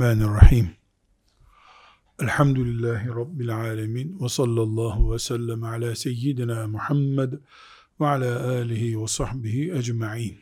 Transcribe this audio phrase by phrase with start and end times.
[0.00, 0.76] Bismillahirrahmanirrahim.
[2.22, 4.20] Elhamdülillahi Rabbil alemin.
[4.20, 7.32] Ve sallallahu ve sellem ala seyyidina Muhammed
[8.00, 10.40] ve ala alihi ve sahbihi ecma'in.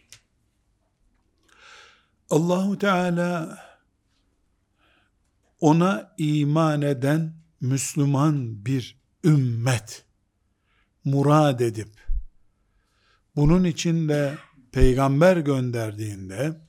[2.31, 3.59] Allahu Teala
[5.61, 10.05] ona iman eden Müslüman bir ümmet
[11.05, 11.91] murad edip
[13.37, 14.39] bunun için de
[14.73, 16.61] peygamber gönderdiğinde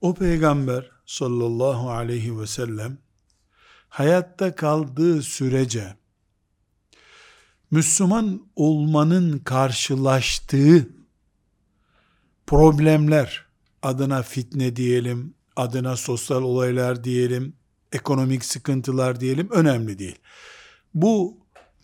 [0.00, 2.98] o peygamber sallallahu aleyhi ve sellem
[3.88, 5.96] hayatta kaldığı sürece
[7.70, 10.88] Müslüman olmanın karşılaştığı
[12.46, 13.46] problemler
[13.82, 17.56] adına fitne diyelim, adına sosyal olaylar diyelim,
[17.92, 20.18] ekonomik sıkıntılar diyelim önemli değil.
[20.94, 21.38] Bu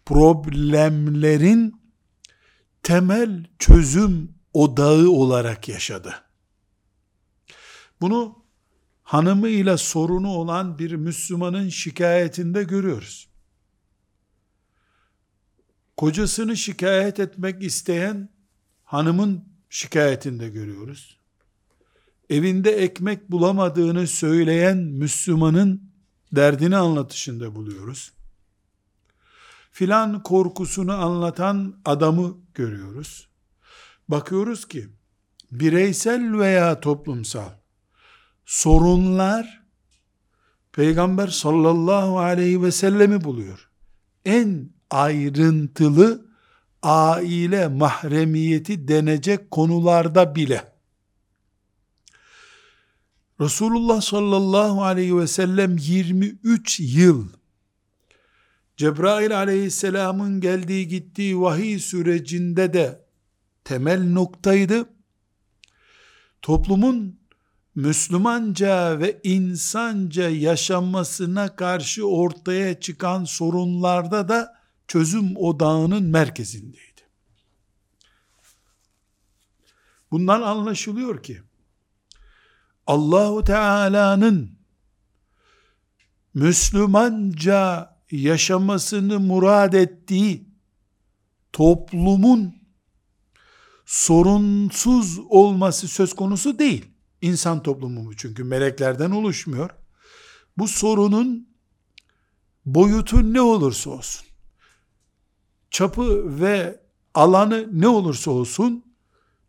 [0.07, 1.83] problemlerin
[2.83, 6.15] temel çözüm odağı olarak yaşadı.
[8.01, 8.44] Bunu
[9.05, 13.29] hanımıyla sorunu olan bir Müslümanın şikayetinde görüyoruz.
[15.97, 18.29] Kocasını şikayet etmek isteyen
[18.85, 21.19] hanımın şikayetinde görüyoruz.
[22.31, 25.91] Evinde ekmek bulamadığını söyleyen Müslümanın
[26.33, 28.13] derdini anlatışında buluyoruz.
[29.73, 33.29] Filan korkusunu anlatan adamı görüyoruz.
[34.09, 34.89] Bakıyoruz ki
[35.53, 37.64] bireysel veya toplumsal
[38.47, 39.65] sorunlar
[40.73, 43.71] Peygamber sallallahu aleyhi ve sellemi buluyor.
[44.25, 46.27] En ayrıntılı
[46.83, 50.75] aile mahremiyeti denecek konularda bile.
[53.41, 57.29] Resulullah sallallahu aleyhi ve sellem 23 yıl
[58.77, 63.05] Cebrail aleyhisselamın geldiği gittiği vahiy sürecinde de
[63.65, 64.87] temel noktaydı.
[66.43, 67.21] Toplumun
[67.75, 77.01] Müslümanca ve insanca yaşamasına karşı ortaya çıkan sorunlarda da çözüm odağının merkezindeydi.
[80.11, 81.43] Bundan anlaşılıyor ki
[82.87, 84.59] Allahu Teala'nın
[86.35, 90.49] Müslümanca yaşamasını murad ettiği
[91.53, 92.55] toplumun
[93.87, 96.94] sorunsuz olması söz konusu değil.
[97.21, 99.71] İnsan toplumu bu çünkü meleklerden oluşmuyor.
[100.59, 101.49] Bu sorunun
[102.67, 104.27] boyutu ne olursa olsun,
[105.71, 106.81] çapı ve
[107.15, 108.85] alanı ne olursa olsun,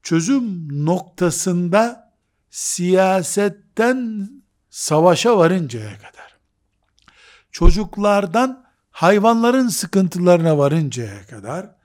[0.04, 2.14] çözüm noktasında
[2.50, 4.30] siyasetten
[4.70, 6.38] savaşa varıncaya kadar,
[7.52, 11.76] çocuklardan hayvanların sıkıntılarına varıncaya kadar,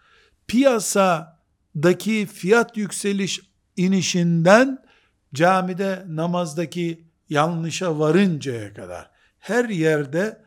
[0.49, 3.41] piyasadaki fiyat yükseliş
[3.77, 4.90] inişinden
[5.35, 10.45] camide namazdaki yanlışa varıncaya kadar her yerde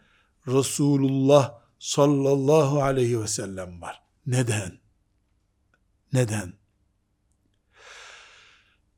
[0.48, 4.02] Resulullah sallallahu aleyhi ve sellem var.
[4.26, 4.72] Neden?
[6.14, 6.54] Neden?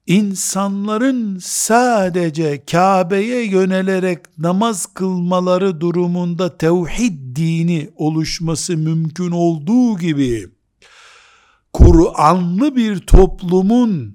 [0.08, 10.48] İnsanların sadece Kabe'ye yönelerek namaz kılmaları durumunda tevhid dini oluşması mümkün olduğu gibi
[11.74, 14.15] Kur'anlı bir toplumun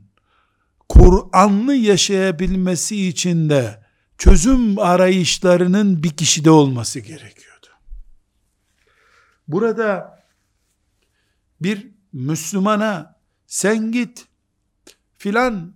[0.90, 3.84] Kur'anlı yaşayabilmesi için de
[4.18, 7.66] çözüm arayışlarının bir kişide olması gerekiyordu.
[9.48, 10.18] Burada
[11.60, 14.26] bir Müslümana sen git
[15.18, 15.74] filan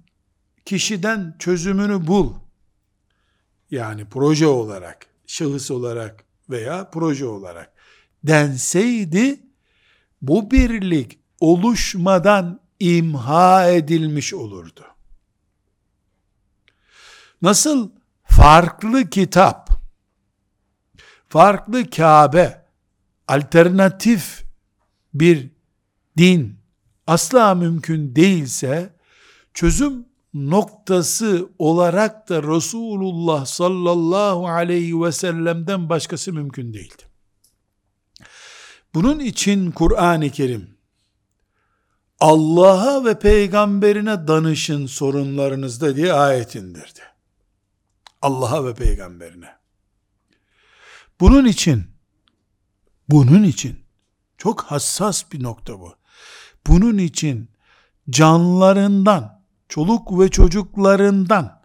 [0.65, 2.33] kişiden çözümünü bul.
[3.71, 7.73] Yani proje olarak, şahıs olarak veya proje olarak
[8.25, 9.41] denseydi
[10.23, 14.94] bu birlik oluşmadan imha edilmiş olurdu.
[17.45, 17.91] Nasıl
[18.25, 19.71] farklı kitap,
[21.29, 22.65] farklı Kabe,
[23.29, 24.45] alternatif
[25.15, 25.51] bir
[26.19, 26.57] din
[27.07, 28.97] asla mümkün değilse,
[29.55, 37.03] çözüm noktası olarak da Resulullah sallallahu aleyhi ve sellem'den başkası mümkün değildi.
[38.95, 40.77] Bunun için Kur'an-ı Kerim
[42.21, 47.14] Allah'a ve peygamberine danışın sorunlarınızda diye ayet indirdi.
[48.25, 49.49] Allah'a ve peygamberine.
[51.21, 51.85] Bunun için,
[53.09, 53.79] bunun için,
[54.39, 55.95] çok hassas bir nokta bu.
[56.67, 57.51] Bunun için
[58.11, 61.63] canlarından, çoluk ve çocuklarından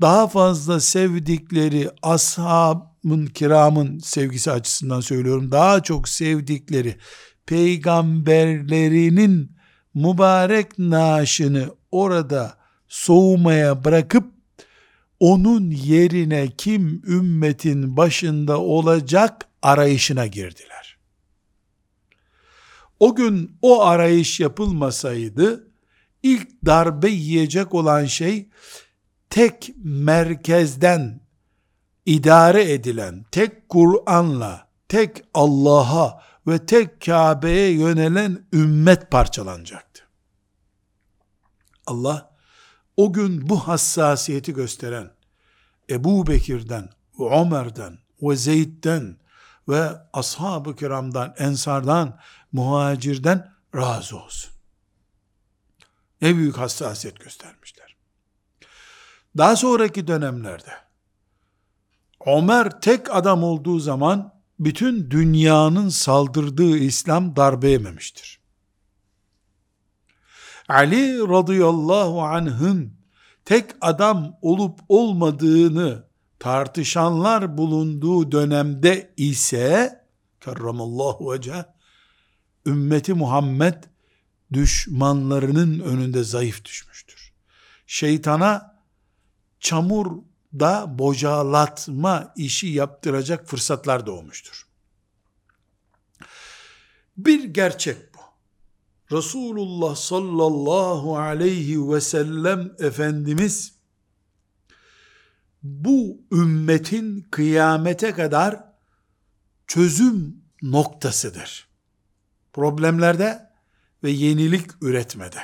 [0.00, 5.52] daha fazla sevdikleri ashabın kiramın sevgisi açısından söylüyorum.
[5.52, 6.96] Daha çok sevdikleri
[7.46, 9.56] peygamberlerinin
[9.94, 12.54] mübarek naaşını orada
[12.88, 14.39] soğumaya bırakıp
[15.20, 20.98] onun yerine kim ümmetin başında olacak arayışına girdiler.
[23.00, 25.70] O gün o arayış yapılmasaydı
[26.22, 28.48] ilk darbe yiyecek olan şey
[29.30, 31.20] tek merkezden
[32.06, 40.02] idare edilen, tek Kur'an'la, tek Allah'a ve tek Kabe'ye yönelen ümmet parçalanacaktı.
[41.86, 42.29] Allah
[43.00, 45.10] o gün bu hassasiyeti gösteren
[45.90, 46.88] Ebu Bekir'den,
[47.18, 49.16] Ömer'den ve Zeyd'den
[49.68, 52.18] ve ashab-ı kiramdan, ensardan,
[52.52, 54.52] muhacirden razı olsun.
[56.22, 57.96] Ne büyük hassasiyet göstermişler.
[59.36, 60.72] Daha sonraki dönemlerde
[62.26, 68.39] Ömer tek adam olduğu zaman bütün dünyanın saldırdığı İslam darbe yememiştir.
[70.70, 72.92] Ali radıyallahu anh'ın
[73.44, 76.04] tek adam olup olmadığını
[76.38, 80.04] tartışanlar bulunduğu dönemde ise
[80.40, 81.62] kerramallahu veceh
[82.66, 83.74] ümmeti Muhammed
[84.52, 87.32] düşmanlarının önünde zayıf düşmüştür.
[87.86, 88.82] Şeytana
[89.60, 94.66] çamurda bocalatma işi yaptıracak fırsatlar doğmuştur.
[97.16, 98.09] Bir gerçek.
[99.12, 103.74] Resulullah sallallahu aleyhi ve sellem Efendimiz
[105.62, 108.64] bu ümmetin kıyamete kadar
[109.66, 111.68] çözüm noktasıdır.
[112.52, 113.50] Problemlerde
[114.04, 115.40] ve yenilik üretmede.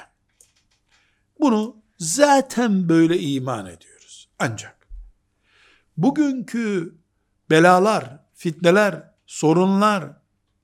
[1.40, 4.28] Bunu zaten böyle iman ediyoruz.
[4.38, 4.88] Ancak
[5.96, 6.98] bugünkü
[7.50, 10.16] belalar, fitneler, sorunlar,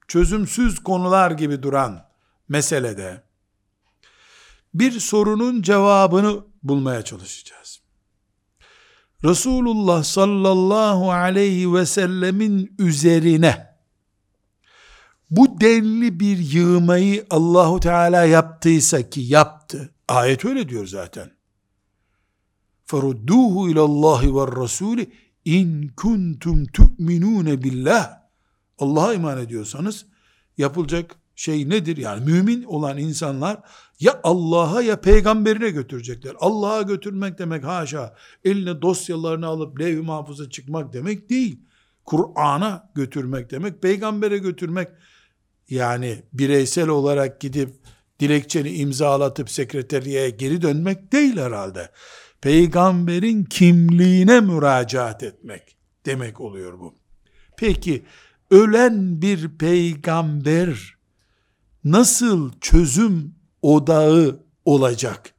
[0.08, 2.11] çözümsüz konular gibi duran
[2.52, 3.22] meselede
[4.74, 7.80] bir sorunun cevabını bulmaya çalışacağız.
[9.24, 13.76] Resulullah sallallahu aleyhi ve sellemin üzerine
[15.30, 19.94] bu denli bir yığmayı Allahu Teala yaptıysa ki yaptı.
[20.08, 21.30] Ayet öyle diyor zaten.
[22.86, 25.12] Ferudduhu ilallahi ve rasuli
[25.44, 28.22] in kuntum tu'minune billah.
[28.78, 30.06] Allah'a iman ediyorsanız
[30.58, 31.96] yapılacak şey nedir?
[31.96, 33.60] Yani mümin olan insanlar
[34.00, 36.32] ya Allah'a ya peygamberine götürecekler.
[36.40, 38.14] Allah'a götürmek demek haşa
[38.44, 41.60] eline dosyalarını alıp levh-i mahfuza çıkmak demek değil.
[42.04, 44.88] Kur'an'a götürmek demek, peygambere götürmek
[45.68, 47.70] yani bireysel olarak gidip
[48.20, 51.90] dilekçeni imzalatıp sekreteriye geri dönmek değil herhalde.
[52.40, 55.76] Peygamberin kimliğine müracaat etmek
[56.06, 56.94] demek oluyor bu.
[57.56, 58.04] Peki
[58.50, 60.94] ölen bir peygamber
[61.84, 65.34] nasıl çözüm odağı olacak?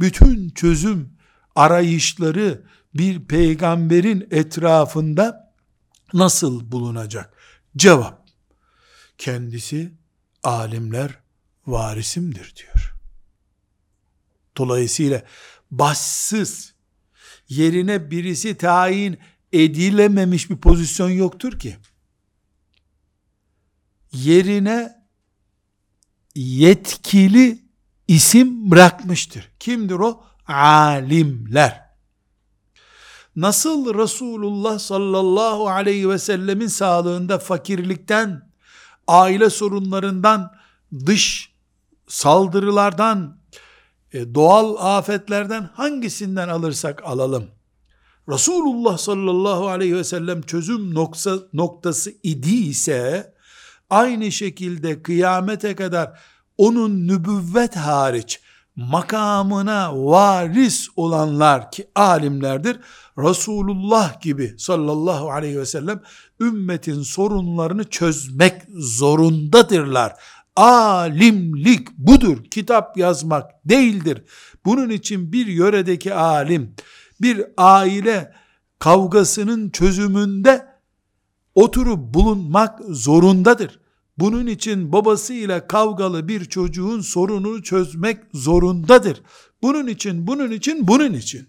[0.00, 1.18] Bütün çözüm
[1.54, 2.64] arayışları
[2.94, 5.54] bir peygamberin etrafında
[6.14, 7.34] nasıl bulunacak?
[7.76, 8.28] Cevap
[9.18, 9.92] kendisi
[10.42, 11.18] alimler
[11.66, 12.94] varisimdir diyor.
[14.56, 15.22] Dolayısıyla
[15.70, 16.74] bassız
[17.48, 19.18] yerine birisi tayin
[19.52, 21.76] edilememiş bir pozisyon yoktur ki.
[24.12, 24.97] Yerine
[26.38, 27.58] yetkili
[28.08, 29.48] isim bırakmıştır.
[29.58, 30.22] Kimdir o?
[30.48, 31.88] Alimler.
[33.36, 38.50] Nasıl Resulullah sallallahu aleyhi ve sellemin sağlığında fakirlikten
[39.08, 40.52] aile sorunlarından,
[41.06, 41.52] dış
[42.08, 43.38] saldırılardan,
[44.12, 47.50] e, doğal afetlerden hangisinden alırsak alalım.
[48.28, 53.34] Resulullah sallallahu aleyhi ve sellem çözüm nokta, noktası idiyse,
[53.90, 56.20] aynı şekilde kıyamete kadar
[56.58, 58.40] onun nübüvvet hariç
[58.78, 62.80] makamına varis olanlar ki alimlerdir,
[63.18, 66.02] Resulullah gibi sallallahu aleyhi ve sellem
[66.40, 70.14] ümmetin sorunlarını çözmek zorundadırlar.
[70.56, 72.44] Alimlik budur.
[72.50, 74.22] Kitap yazmak değildir.
[74.64, 76.74] Bunun için bir yöredeki alim,
[77.20, 78.32] bir aile
[78.78, 80.67] kavgasının çözümünde
[81.58, 83.80] oturup bulunmak zorundadır.
[84.18, 89.22] Bunun için babasıyla kavgalı bir çocuğun sorununu çözmek zorundadır.
[89.62, 91.48] Bunun için, bunun için, bunun için.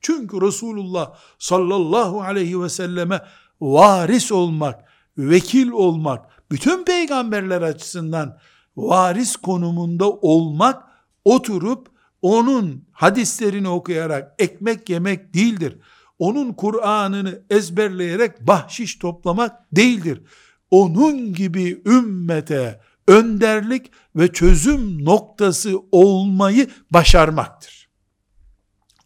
[0.00, 3.20] Çünkü Resulullah sallallahu aleyhi ve selleme
[3.60, 4.84] varis olmak,
[5.18, 8.38] vekil olmak, bütün peygamberler açısından
[8.76, 10.82] varis konumunda olmak,
[11.24, 11.88] oturup
[12.22, 15.78] onun hadislerini okuyarak ekmek yemek değildir.
[16.18, 20.22] Onun Kur'an'ını ezberleyerek bahşiş toplamak değildir.
[20.70, 27.88] Onun gibi ümmete önderlik ve çözüm noktası olmayı başarmaktır.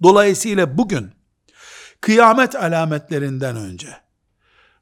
[0.02, 1.10] Dolayısıyla bugün
[2.00, 3.88] kıyamet alametlerinden önce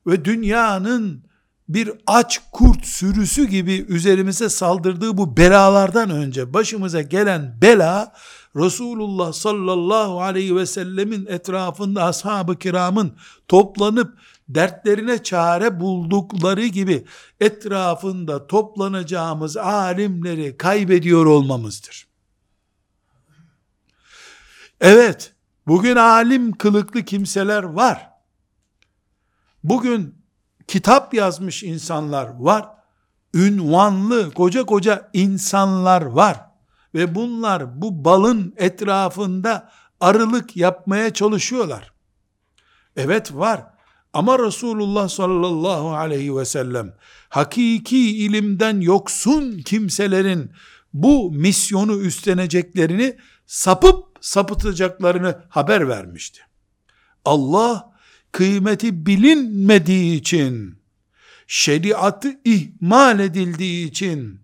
[0.07, 1.31] ve dünyanın
[1.69, 8.13] bir aç kurt sürüsü gibi üzerimize saldırdığı bu belalardan önce başımıza gelen bela
[8.57, 13.17] Resulullah sallallahu aleyhi ve sellemin etrafında ashab-ı kiramın
[13.49, 17.05] toplanıp dertlerine çare buldukları gibi
[17.41, 22.07] etrafında toplanacağımız alimleri kaybediyor olmamızdır.
[24.81, 25.35] Evet,
[25.67, 28.11] bugün alim kılıklı kimseler var.
[29.65, 30.15] Bugün
[30.67, 32.69] kitap yazmış insanlar var.
[33.35, 36.50] Ünvanlı koca koca insanlar var.
[36.95, 41.93] Ve bunlar bu balın etrafında arılık yapmaya çalışıyorlar.
[42.97, 43.67] Evet var.
[44.13, 46.95] Ama Resulullah sallallahu aleyhi ve sellem
[47.29, 50.51] hakiki ilimden yoksun kimselerin
[50.93, 53.17] bu misyonu üstleneceklerini
[53.47, 56.41] sapıp sapıtacaklarını haber vermişti.
[57.25, 57.93] Allah
[58.33, 60.79] kıymeti bilinmediği için
[61.47, 64.41] şeriatı ihmal edildiği için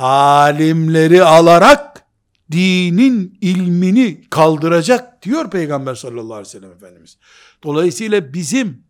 [0.00, 2.04] alimleri alarak
[2.52, 7.18] dinin ilmini kaldıracak diyor Peygamber sallallahu aleyhi ve sellem Efendimiz.
[7.64, 8.84] Dolayısıyla bizim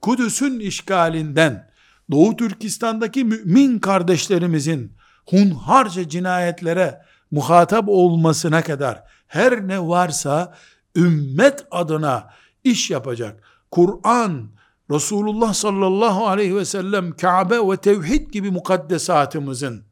[0.00, 1.70] Kudüs'ün işgalinden
[2.10, 4.92] Doğu Türkistan'daki mümin kardeşlerimizin
[5.26, 7.00] hunharca cinayetlere
[7.30, 10.54] muhatap olmasına kadar her ne varsa
[10.96, 12.30] ümmet adına
[12.64, 13.42] iş yapacak.
[13.70, 14.50] Kur'an,
[14.90, 19.84] Resulullah sallallahu aleyhi ve sellem, Kabe ve tevhid gibi mukaddesatımızın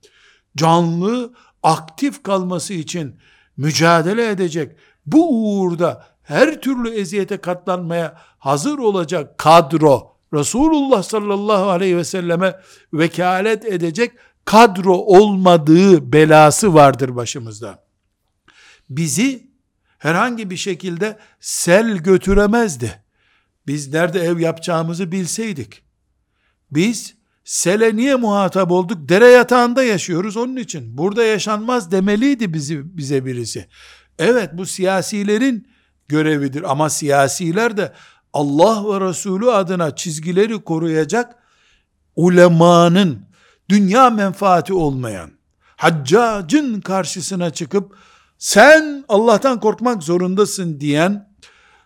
[0.56, 3.16] canlı, aktif kalması için
[3.56, 4.76] mücadele edecek.
[5.06, 12.60] Bu uğurda her türlü eziyete katlanmaya hazır olacak kadro, Resulullah sallallahu aleyhi ve selleme
[12.92, 14.12] vekalet edecek
[14.44, 17.84] kadro olmadığı belası vardır başımızda.
[18.90, 19.50] Bizi
[19.98, 23.02] herhangi bir şekilde sel götüremezdi.
[23.66, 25.82] Biz nerede ev yapacağımızı bilseydik.
[26.70, 27.15] Biz
[27.46, 29.08] sele niye muhatap olduk?
[29.08, 30.98] Dere yatağında yaşıyoruz onun için.
[30.98, 33.68] Burada yaşanmaz demeliydi bizi, bize birisi.
[34.18, 35.68] Evet bu siyasilerin
[36.08, 37.92] görevidir ama siyasiler de
[38.32, 41.34] Allah ve Resulü adına çizgileri koruyacak
[42.16, 43.26] ulemanın
[43.68, 45.30] dünya menfaati olmayan
[45.76, 47.96] haccacın karşısına çıkıp
[48.38, 51.36] sen Allah'tan korkmak zorundasın diyen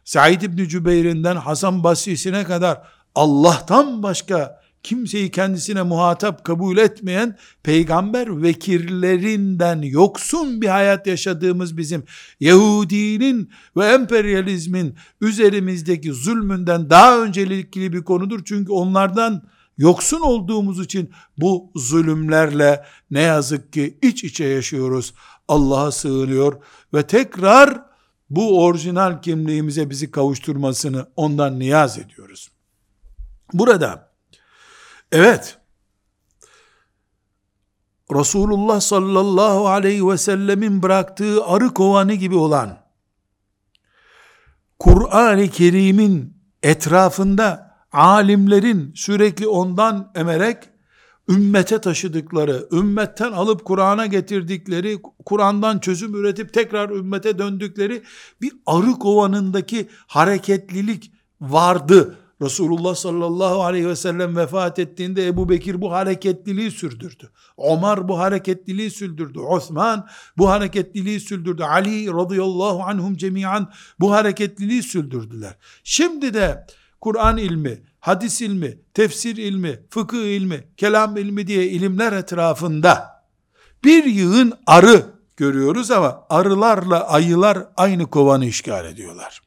[0.04, 2.82] Said İbni Cübeyr'inden Hasan Basri'sine kadar
[3.14, 12.04] Allah'tan başka kimseyi kendisine muhatap kabul etmeyen peygamber vekillerinden yoksun bir hayat yaşadığımız bizim
[12.40, 18.40] Yahudinin ve emperyalizmin üzerimizdeki zulmünden daha öncelikli bir konudur.
[18.44, 19.42] Çünkü onlardan
[19.78, 25.14] yoksun olduğumuz için bu zulümlerle ne yazık ki iç içe yaşıyoruz.
[25.48, 26.62] Allah'a sığınıyor
[26.94, 27.82] ve tekrar
[28.30, 32.50] bu orijinal kimliğimize bizi kavuşturmasını ondan niyaz ediyoruz.
[33.52, 34.09] Burada
[35.12, 35.58] evet
[38.14, 42.78] Resulullah sallallahu aleyhi ve sellemin bıraktığı arı kovanı gibi olan
[44.78, 50.58] Kur'an-ı Kerim'in etrafında alimlerin sürekli ondan emerek
[51.28, 58.02] ümmete taşıdıkları, ümmetten alıp Kur'an'a getirdikleri, Kur'an'dan çözüm üretip tekrar ümmete döndükleri
[58.40, 62.18] bir arı kovanındaki hareketlilik vardı.
[62.42, 67.30] Resulullah sallallahu aleyhi ve sellem vefat ettiğinde Ebu Bekir bu hareketliliği sürdürdü.
[67.58, 69.38] Ömer bu hareketliliği sürdürdü.
[69.38, 71.62] Osman bu hareketliliği sürdürdü.
[71.62, 75.56] Ali radıyallahu anhum cemiyan bu hareketliliği sürdürdüler.
[75.84, 76.66] Şimdi de
[77.00, 83.24] Kur'an ilmi, hadis ilmi, tefsir ilmi, fıkıh ilmi, kelam ilmi diye ilimler etrafında
[83.84, 85.06] bir yığın arı
[85.36, 89.42] görüyoruz ama arılarla ayılar aynı kovanı işgal ediyorlar.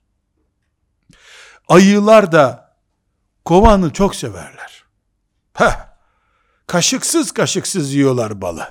[1.67, 2.62] Ayılar da
[3.45, 4.83] kovanı çok severler.
[5.53, 5.88] Heh,
[6.67, 8.67] kaşıksız kaşıksız yiyorlar balı.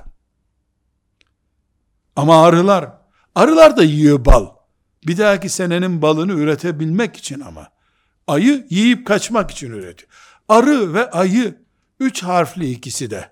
[2.17, 2.93] Ama arılar,
[3.35, 4.49] arılar da yiyor bal.
[5.07, 7.69] Bir dahaki senenin balını üretebilmek için ama.
[8.27, 10.11] Ayı yiyip kaçmak için üretiyor.
[10.49, 11.63] Arı ve ayı
[12.01, 13.31] üç harfli ikisi de.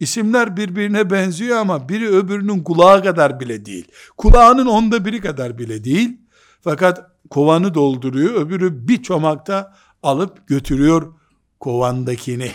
[0.00, 3.88] İsimler birbirine benziyor ama biri öbürünün kulağı kadar bile değil.
[4.16, 6.20] Kulağının onda biri kadar bile değil.
[6.60, 8.34] Fakat kovanı dolduruyor.
[8.34, 11.12] Öbürü bir çomakta alıp götürüyor
[11.60, 12.50] kovandakini.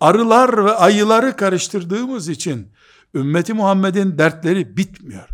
[0.00, 2.68] Arılar ve ayıları karıştırdığımız için
[3.14, 5.28] ümmeti Muhammed'in dertleri bitmiyor.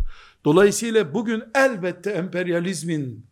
[0.45, 3.27] Dolayısıyla bugün elbette emperyalizmin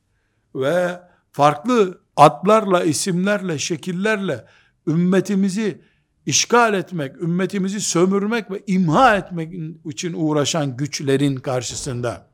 [0.54, 1.00] ve
[1.33, 4.44] farklı adlarla, isimlerle, şekillerle
[4.87, 5.80] ümmetimizi
[6.26, 9.54] işgal etmek, ümmetimizi sömürmek ve imha etmek
[9.85, 12.26] için uğraşan güçlerin karşısında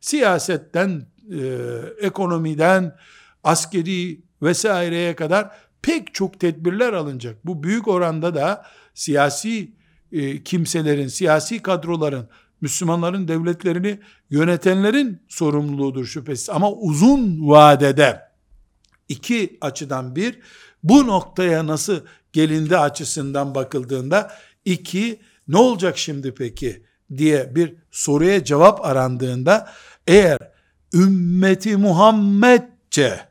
[0.00, 1.40] siyasetten, e,
[2.00, 2.96] ekonomiden,
[3.44, 5.50] askeri vesaireye kadar
[5.82, 7.46] pek çok tedbirler alınacak.
[7.46, 8.64] Bu büyük oranda da
[8.94, 9.72] siyasi
[10.12, 12.28] e, kimselerin, siyasi kadroların,
[12.60, 13.98] Müslümanların devletlerini
[14.30, 16.50] yönetenlerin sorumluluğudur şüphesiz.
[16.50, 18.22] Ama uzun vadede
[19.08, 20.40] iki açıdan bir,
[20.82, 22.00] bu noktaya nasıl
[22.32, 24.32] gelindi açısından bakıldığında
[24.64, 26.82] iki, ne olacak şimdi peki
[27.16, 29.70] diye bir soruya cevap arandığında
[30.06, 30.38] eğer
[30.94, 33.27] ümmeti Muhammedce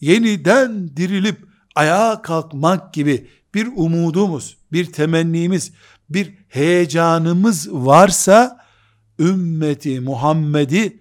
[0.00, 1.36] yeniden dirilip
[1.74, 5.72] ayağa kalkmak gibi bir umudumuz, bir temennimiz,
[6.10, 8.64] bir heyecanımız varsa
[9.18, 11.00] ümmeti Muhammed'i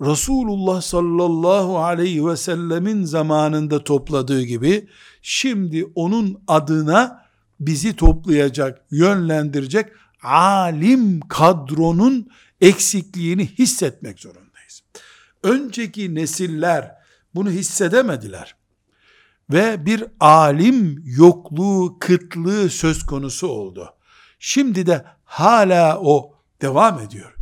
[0.00, 4.88] Resulullah sallallahu aleyhi ve sellemin zamanında topladığı gibi
[5.22, 7.22] şimdi onun adına
[7.60, 9.86] bizi toplayacak, yönlendirecek
[10.22, 12.28] alim kadronun
[12.60, 14.82] eksikliğini hissetmek zorundayız.
[15.42, 17.01] Önceki nesiller
[17.34, 18.56] bunu hissedemediler.
[19.50, 23.94] Ve bir alim yokluğu, kıtlığı söz konusu oldu.
[24.38, 27.34] Şimdi de hala o devam ediyor.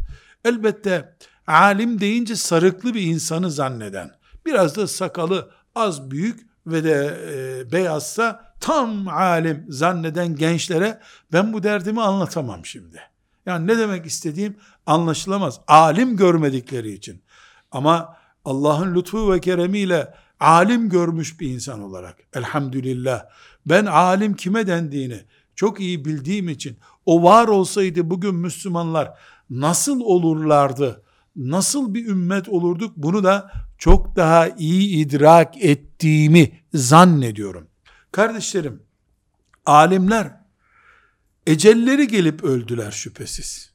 [0.45, 1.17] Elbette
[1.47, 4.11] alim deyince sarıklı bir insanı zanneden,
[4.47, 11.01] biraz da sakalı az büyük ve de e, beyazsa tam alim zanneden gençlere
[11.33, 13.01] ben bu derdimi anlatamam şimdi.
[13.47, 14.57] Yani ne demek istediğim
[14.87, 15.61] anlaşılamaz.
[15.67, 17.23] Alim görmedikleri için.
[17.71, 23.25] Ama Allah'ın lütfu ve keremiyle alim görmüş bir insan olarak elhamdülillah
[23.67, 25.21] ben alim kime dendiğini
[25.55, 29.19] çok iyi bildiğim için o var olsaydı bugün Müslümanlar
[29.51, 31.03] nasıl olurlardı?
[31.37, 32.93] Nasıl bir ümmet olurduk?
[32.97, 37.67] Bunu da çok daha iyi idrak ettiğimi zannediyorum.
[38.13, 38.83] Kardeşlerim,
[39.67, 40.41] alimler
[41.47, 43.73] ecelleri gelip öldüler şüphesiz.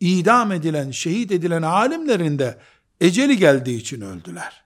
[0.00, 2.58] İdam edilen, şehit edilen alimlerin de
[3.02, 4.64] eceli geldiği için öldüler.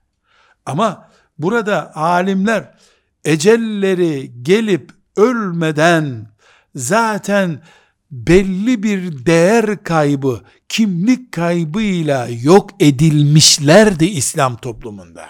[0.66, 2.74] Ama burada alimler
[3.24, 6.26] ecelleri gelip ölmeden
[6.74, 7.62] zaten
[8.10, 15.28] belli bir değer kaybı, kimlik kaybıyla yok edilmişlerdi İslam toplumunda.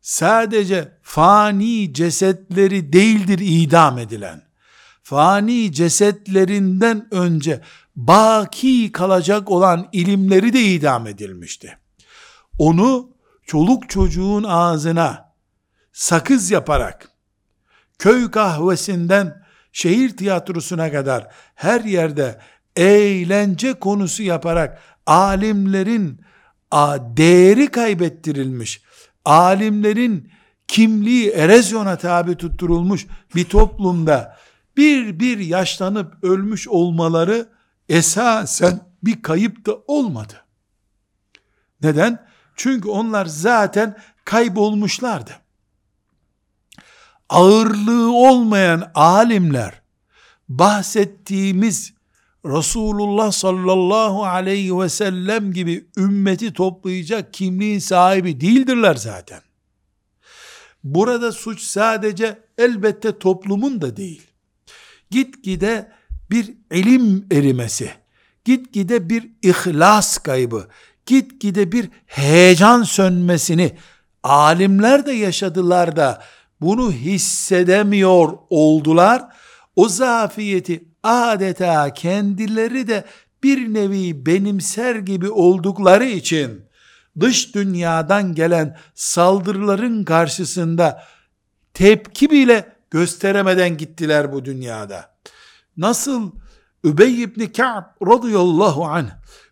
[0.00, 4.42] Sadece fani cesetleri değildir idam edilen.
[5.02, 7.60] Fani cesetlerinden önce
[7.96, 11.78] baki kalacak olan ilimleri de idam edilmişti.
[12.58, 13.10] Onu
[13.46, 15.34] çoluk çocuğun ağzına
[15.92, 17.10] sakız yaparak
[17.98, 22.40] köy kahvesinden şehir tiyatrosuna kadar her yerde
[22.76, 26.20] eğlence konusu yaparak alimlerin
[27.16, 28.82] değeri kaybettirilmiş,
[29.24, 30.32] alimlerin
[30.68, 34.36] kimliği erozyona tabi tutturulmuş bir toplumda
[34.76, 37.48] bir bir yaşlanıp ölmüş olmaları
[37.90, 40.44] esasen bir kayıp da olmadı.
[41.82, 42.26] Neden?
[42.56, 45.40] Çünkü onlar zaten kaybolmuşlardı
[47.30, 49.82] ağırlığı olmayan alimler
[50.48, 51.92] bahsettiğimiz
[52.44, 59.40] Resulullah sallallahu aleyhi ve sellem gibi ümmeti toplayacak kimliğin sahibi değildirler zaten.
[60.84, 64.22] Burada suç sadece elbette toplumun da değil.
[65.10, 65.92] Gitgide
[66.30, 67.90] bir ilim erimesi,
[68.44, 70.68] gitgide bir ihlas kaybı,
[71.06, 73.76] gitgide bir heyecan sönmesini
[74.22, 76.22] alimler de yaşadılar da
[76.60, 79.24] bunu hissedemiyor oldular.
[79.76, 83.04] O zafiyeti adeta kendileri de
[83.42, 86.62] bir nevi benimser gibi oldukları için
[87.20, 91.04] dış dünyadan gelen saldırıların karşısında
[91.74, 95.09] tepki bile gösteremeden gittiler bu dünyada.
[95.80, 96.30] Nasıl?
[96.84, 99.08] Übey ibn Ka'b radıyallahu anh.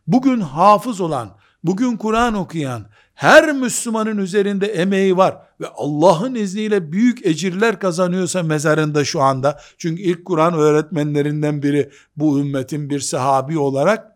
[0.07, 7.27] Bugün hafız olan, bugün Kur'an okuyan, her Müslümanın üzerinde emeği var ve Allah'ın izniyle büyük
[7.27, 9.61] ecirler kazanıyorsa mezarında şu anda.
[9.79, 14.13] Çünkü ilk Kur'an öğretmenlerinden biri bu ümmetin bir sahabi olarak.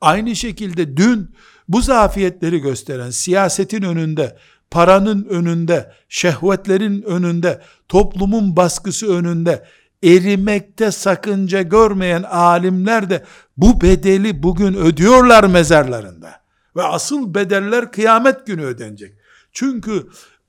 [0.00, 1.30] Aynı şekilde dün
[1.68, 4.36] bu zafiyetleri gösteren siyasetin önünde
[4.70, 9.64] paranın önünde, şehvetlerin önünde, toplumun baskısı önünde
[10.04, 13.24] erimekte sakınca görmeyen alimler de
[13.56, 16.44] bu bedeli bugün ödüyorlar mezarlarında.
[16.76, 19.14] Ve asıl bedeller kıyamet günü ödenecek.
[19.52, 20.06] Çünkü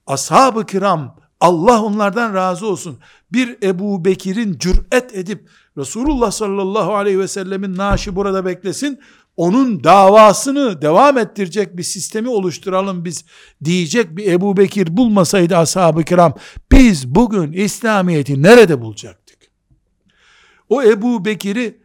[0.08, 3.00] ashab-ı kiram Allah onlardan razı olsun.
[3.32, 9.00] Bir Ebu Bekir'in cüret edip Resulullah sallallahu aleyhi ve sellemin naaşı burada beklesin.
[9.38, 13.26] Onun davasını devam ettirecek bir sistemi oluşturalım biz
[13.64, 16.34] diyecek bir Ebu Bekir bulmasaydı ashab-ı kiram
[16.72, 19.25] biz bugün İslamiyet'i nerede bulacaktık?
[20.70, 21.78] O Ebu Bekir'i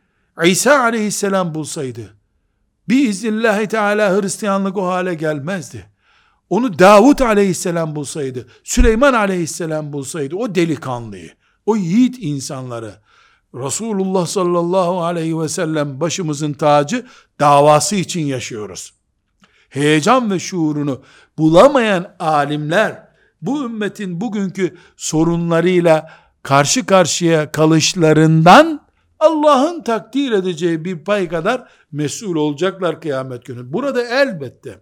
[0.45, 2.21] İsa aleyhisselam bulsaydı
[2.91, 5.87] biiznillahü teala Hristiyanlık o hale gelmezdi.
[6.51, 11.31] onu Davut aleyhisselam bulsaydı, Süleyman aleyhisselam bulsaydı, o delikanlıyı,
[11.67, 12.95] o yiğit insanları,
[13.55, 17.07] Resulullah sallallahu aleyhi ve sellem başımızın tacı
[17.41, 18.95] davası için yaşıyoruz.
[19.69, 21.03] Heyecan ve şuurunu
[21.39, 23.09] bulamayan alimler,
[23.43, 26.11] bu ümmetin bugünkü sorunlarıyla
[26.43, 28.81] karşı karşıya kalışlarından
[29.21, 33.73] Allah'ın takdir edeceği bir pay kadar mesul olacaklar kıyamet günü.
[33.73, 34.81] Burada elbette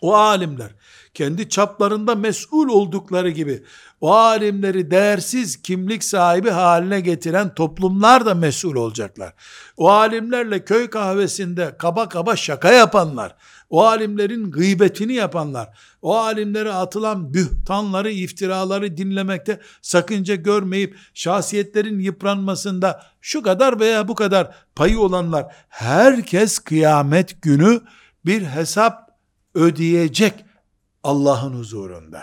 [0.00, 0.70] o alimler
[1.14, 3.64] kendi çaplarında mesul oldukları gibi
[4.00, 9.34] o alimleri değersiz kimlik sahibi haline getiren toplumlar da mesul olacaklar.
[9.76, 13.36] O alimlerle köy kahvesinde kaba kaba şaka yapanlar,
[13.72, 23.42] o alimlerin gıybetini yapanlar, o alimlere atılan bühtanları, iftiraları dinlemekte sakınca görmeyip şahsiyetlerin yıpranmasında şu
[23.42, 27.80] kadar veya bu kadar payı olanlar herkes kıyamet günü
[28.26, 29.18] bir hesap
[29.54, 30.34] ödeyecek
[31.02, 32.22] Allah'ın huzurunda.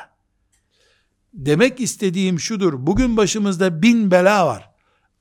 [1.34, 2.74] Demek istediğim şudur.
[2.78, 4.70] Bugün başımızda bin bela var.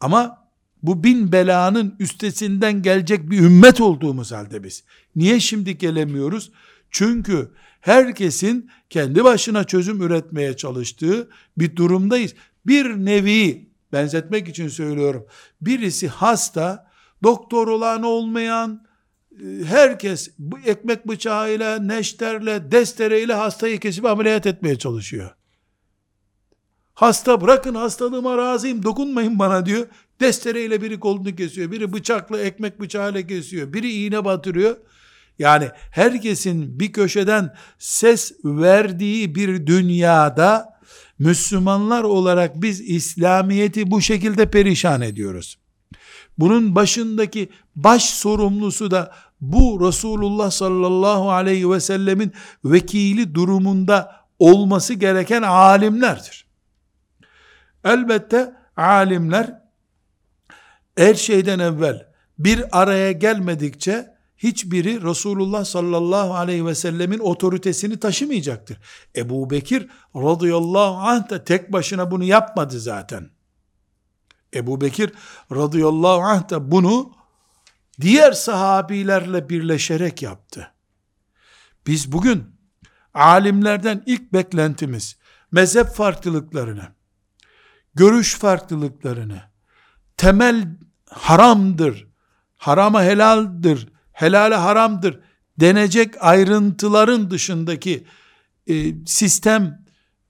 [0.00, 0.47] Ama
[0.82, 4.84] bu bin belanın üstesinden gelecek bir ümmet olduğumuz halde biz.
[5.16, 6.52] Niye şimdi gelemiyoruz?
[6.90, 12.34] Çünkü herkesin kendi başına çözüm üretmeye çalıştığı bir durumdayız.
[12.66, 15.26] Bir nevi benzetmek için söylüyorum.
[15.60, 16.90] Birisi hasta,
[17.22, 18.88] doktor olan olmayan,
[19.64, 25.34] herkes bu ekmek bıçağıyla, neşterle, destereyle hastayı kesip ameliyat etmeye çalışıyor.
[26.94, 29.86] Hasta bırakın hastalığıma razıyım dokunmayın bana diyor.
[30.20, 31.70] Destereyle biri kolunu kesiyor.
[31.70, 33.72] Biri bıçakla ekmek bıçağıyla kesiyor.
[33.72, 34.76] Biri iğne batırıyor.
[35.38, 40.78] Yani herkesin bir köşeden ses verdiği bir dünyada
[41.18, 45.59] Müslümanlar olarak biz İslamiyet'i bu şekilde perişan ediyoruz.
[46.38, 52.33] Bunun başındaki baş sorumlusu da bu Resulullah sallallahu aleyhi ve sellemin
[52.64, 56.46] vekili durumunda olması gereken alimlerdir.
[57.85, 59.62] Elbette alimler
[60.98, 62.06] her şeyden evvel
[62.38, 68.78] bir araya gelmedikçe hiçbiri Resulullah sallallahu aleyhi ve sellemin otoritesini taşımayacaktır.
[69.16, 73.30] Ebu Bekir radıyallahu anh da tek başına bunu yapmadı zaten.
[74.54, 75.12] Ebu Bekir
[75.52, 77.12] radıyallahu anh da bunu
[78.00, 80.72] diğer sahabilerle birleşerek yaptı.
[81.87, 82.44] Biz bugün
[83.14, 85.16] alimlerden ilk beklentimiz
[85.52, 86.88] mezhep farklılıklarını,
[87.94, 89.42] görüş farklılıklarını,
[90.16, 90.68] temel
[91.10, 92.06] haramdır,
[92.56, 95.20] harama helaldir, helale haramdır
[95.60, 98.04] denecek ayrıntıların dışındaki
[98.66, 99.84] e, sistem,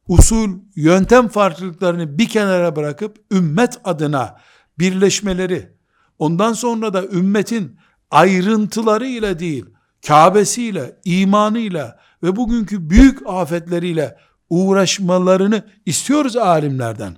[0.09, 4.41] usul, yöntem farklılıklarını bir kenara bırakıp ümmet adına
[4.79, 5.73] birleşmeleri,
[6.19, 7.79] ondan sonra da ümmetin
[8.11, 9.65] ayrıntılarıyla değil,
[10.07, 14.17] Kabe'siyle, imanıyla ve bugünkü büyük afetleriyle
[14.51, 17.17] uğraşmalarını istiyoruz alimlerden.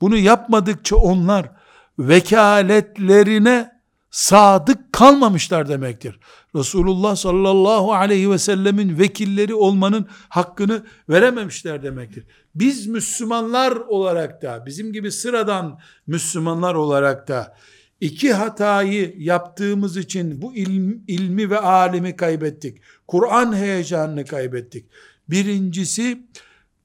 [0.00, 1.50] Bunu yapmadıkça onlar
[1.98, 3.72] vekaletlerine
[4.10, 6.20] sadık kalmamışlar demektir.
[6.56, 12.24] Resulullah sallallahu aleyhi ve sellemin vekilleri olmanın hakkını verememişler demektir.
[12.54, 17.56] Biz Müslümanlar olarak da, bizim gibi sıradan Müslümanlar olarak da
[18.00, 22.78] iki hatayı yaptığımız için bu ilm, ilmi ve alimi kaybettik.
[23.08, 24.86] Kur'an heyecanını kaybettik.
[25.28, 26.26] Birincisi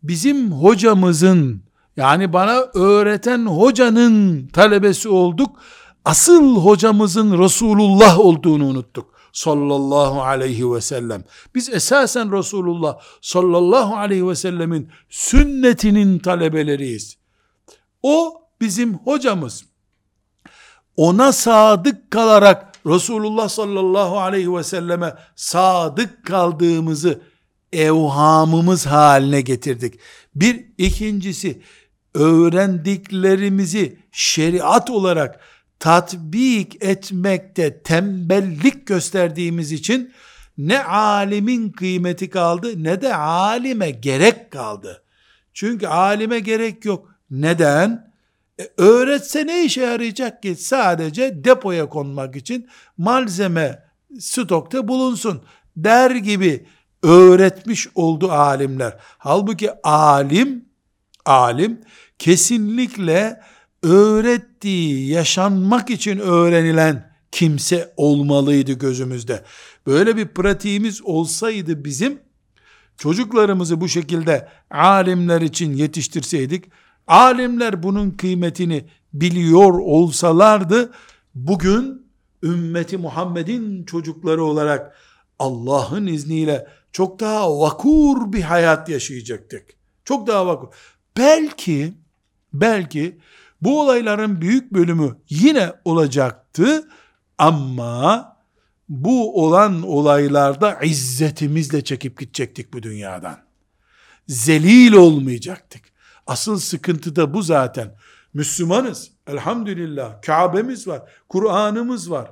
[0.04, 1.67] bizim hocamızın
[1.98, 5.60] yani bana öğreten hocanın talebesi olduk.
[6.06, 9.18] Asıl hocamızın Resulullah olduğunu unuttuk.
[9.34, 11.24] Sallallahu aleyhi ve sellem.
[11.56, 17.18] Biz esasen Resulullah sallallahu aleyhi ve sellemin sünnetinin talebeleriyiz.
[18.04, 19.66] O bizim hocamız.
[20.98, 27.22] Ona sadık kalarak Resulullah sallallahu aleyhi ve selleme sadık kaldığımızı
[27.74, 30.00] evhamımız haline getirdik.
[30.36, 31.62] Bir ikincisi
[32.18, 35.40] öğrendiklerimizi şeriat olarak
[35.80, 40.14] tatbik etmekte tembellik gösterdiğimiz için
[40.58, 45.04] ne alimin kıymeti kaldı ne de alime gerek kaldı.
[45.54, 47.10] Çünkü alime gerek yok.
[47.32, 48.14] Neden?
[48.60, 50.56] E, öğretse ne işe yarayacak ki?
[50.56, 53.84] Sadece depoya konmak için malzeme
[54.20, 55.44] stokta bulunsun
[55.76, 56.66] der gibi
[57.04, 58.98] öğretmiş oldu alimler.
[59.00, 60.68] Halbuki alim
[61.28, 61.82] alim
[62.20, 63.42] kesinlikle
[63.84, 69.44] öğrettiği yaşanmak için öğrenilen kimse olmalıydı gözümüzde.
[69.88, 72.20] Böyle bir pratiğimiz olsaydı bizim
[72.98, 76.66] çocuklarımızı bu şekilde alimler için yetiştirseydik
[77.08, 80.92] alimler bunun kıymetini biliyor olsalardı
[81.36, 82.08] bugün
[82.44, 84.96] ümmeti Muhammed'in çocukları olarak
[85.40, 89.64] Allah'ın izniyle çok daha vakur bir hayat yaşayacaktık.
[90.06, 90.68] Çok daha vakur.
[91.18, 91.94] Belki,
[92.54, 93.18] belki
[93.62, 96.90] bu olayların büyük bölümü yine olacaktı
[97.38, 98.38] ama
[98.90, 103.38] bu olan olaylarda izzetimizle çekip gidecektik bu dünyadan.
[104.28, 105.82] Zelil olmayacaktık.
[106.28, 107.96] Asıl sıkıntı da bu zaten.
[108.34, 109.12] Müslümanız.
[109.28, 110.22] Elhamdülillah.
[110.22, 111.02] Kabe'miz var.
[111.30, 112.32] Kur'an'ımız var.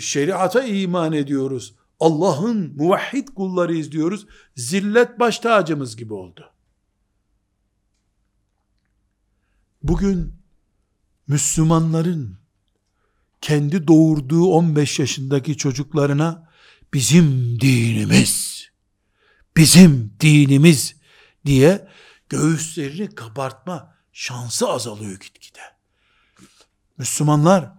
[0.00, 1.74] Şeriata iman ediyoruz.
[2.00, 4.26] Allah'ın muvahhid kulları izliyoruz.
[4.56, 6.50] Zillet baş tacımız gibi oldu.
[9.88, 10.34] Bugün
[11.28, 12.38] Müslümanların
[13.40, 16.48] kendi doğurduğu 15 yaşındaki çocuklarına
[16.94, 18.64] bizim dinimiz,
[19.56, 20.96] bizim dinimiz
[21.46, 21.88] diye
[22.28, 25.60] göğüslerini kabartma şansı azalıyor gitgide.
[26.98, 27.72] Müslümanlar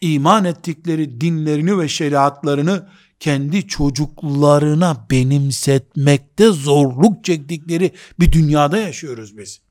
[0.00, 2.88] iman ettikleri dinlerini ve şeriatlarını
[3.20, 9.63] kendi çocuklarına benimsetmekte zorluk çektikleri bir dünyada yaşıyoruz biz.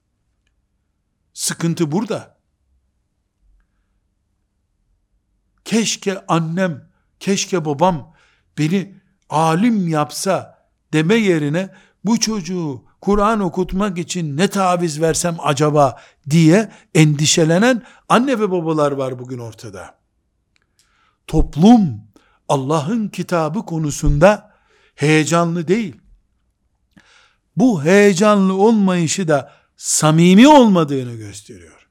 [1.33, 2.37] Sıkıntı burada.
[5.65, 8.13] Keşke annem, keşke babam
[8.57, 8.95] beni
[9.29, 11.69] alim yapsa deme yerine
[12.05, 19.19] bu çocuğu Kur'an okutmak için ne taviz versem acaba diye endişelenen anne ve babalar var
[19.19, 19.95] bugün ortada.
[21.27, 22.01] Toplum
[22.49, 24.53] Allah'ın kitabı konusunda
[24.95, 25.95] heyecanlı değil.
[27.57, 31.87] Bu heyecanlı olmayışı da samimi olmadığını gösteriyor.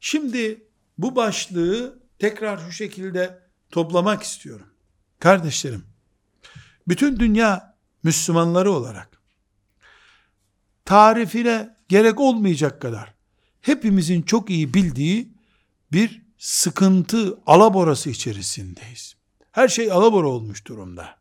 [0.00, 0.66] Şimdi
[0.98, 3.38] bu başlığı tekrar şu şekilde
[3.70, 4.66] toplamak istiyorum.
[5.18, 5.84] Kardeşlerim,
[6.88, 9.14] bütün dünya Müslümanları olarak
[10.84, 13.14] tarifine gerek olmayacak kadar
[13.60, 15.34] hepimizin çok iyi bildiği
[15.92, 19.14] bir sıkıntı alaborası içerisindeyiz.
[19.52, 21.16] Her şey alabora olmuş durumda.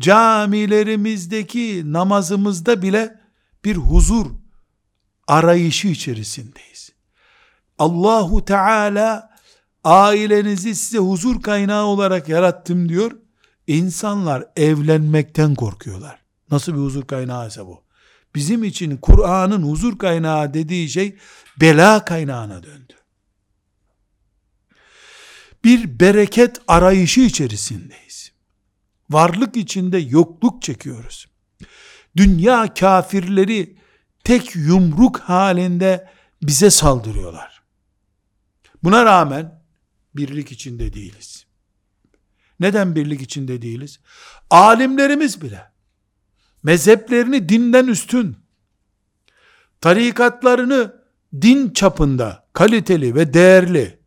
[0.00, 3.21] Camilerimizdeki namazımızda bile
[3.64, 4.26] bir huzur
[5.28, 6.92] arayışı içerisindeyiz.
[7.78, 9.30] Allahu Teala
[9.84, 13.12] ailenizi size huzur kaynağı olarak yarattım diyor.
[13.66, 16.22] İnsanlar evlenmekten korkuyorlar.
[16.50, 17.82] Nasıl bir huzur kaynağı ise bu?
[18.34, 21.16] Bizim için Kur'an'ın huzur kaynağı dediği şey
[21.60, 22.94] bela kaynağına döndü.
[25.64, 28.32] Bir bereket arayışı içerisindeyiz.
[29.10, 31.31] Varlık içinde yokluk çekiyoruz.
[32.16, 33.76] Dünya kafirleri
[34.24, 36.08] tek yumruk halinde
[36.42, 37.62] bize saldırıyorlar.
[38.82, 39.62] Buna rağmen
[40.16, 41.46] birlik içinde değiliz.
[42.60, 44.00] Neden birlik içinde değiliz?
[44.50, 45.72] Alimlerimiz bile
[46.62, 48.36] mezheplerini dinden üstün,
[49.80, 51.02] tarikatlarını
[51.42, 53.98] din çapında kaliteli ve değerli,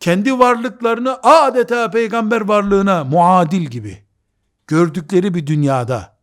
[0.00, 4.04] kendi varlıklarını adeta peygamber varlığına muadil gibi
[4.66, 6.18] gördükleri bir dünyada,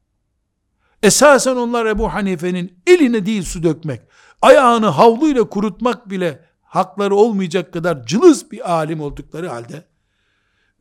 [1.03, 4.01] esasen onlar Ebu Hanife'nin eline değil su dökmek,
[4.41, 9.85] ayağını havluyla kurutmak bile hakları olmayacak kadar cılız bir alim oldukları halde,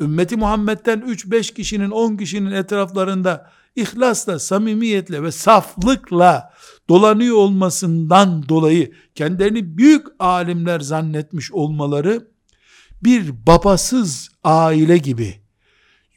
[0.01, 6.53] ümmeti Muhammed'den 3-5 kişinin 10 kişinin etraflarında ihlasla, samimiyetle ve saflıkla
[6.89, 12.29] dolanıyor olmasından dolayı kendilerini büyük alimler zannetmiş olmaları
[13.03, 15.35] bir babasız aile gibi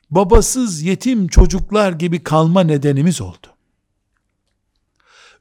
[0.09, 3.50] babasız yetim çocuklar gibi kalma nedenimiz oldu.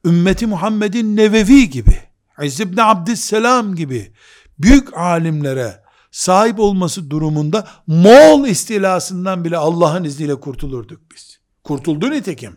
[0.04, 1.98] Ümmeti Muhammed'in Nevevi gibi,
[2.42, 4.12] İzz ibn Abdüsselam gibi
[4.58, 11.40] büyük alimlere sahip olması durumunda Moğol istilasından bile Allah'ın izniyle kurtulurduk biz.
[11.64, 12.56] Kurtuldu nitekim.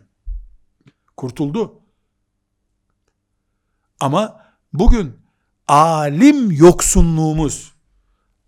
[1.16, 1.80] Kurtuldu.
[4.00, 4.40] Ama
[4.72, 5.16] bugün
[5.68, 7.72] alim yoksunluğumuz,